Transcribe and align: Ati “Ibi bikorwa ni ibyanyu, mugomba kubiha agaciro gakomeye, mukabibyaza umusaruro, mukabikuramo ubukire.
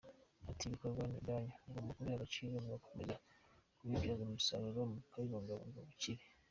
Ati 0.49 0.61
“Ibi 0.65 0.73
bikorwa 0.73 1.01
ni 1.09 1.15
ibyanyu, 1.19 1.53
mugomba 1.63 1.91
kubiha 1.97 2.15
agaciro 2.17 2.55
gakomeye, 2.71 3.15
mukabibyaza 3.71 4.21
umusaruro, 4.25 4.79
mukabikuramo 4.93 5.53
ubukire. 5.79 6.23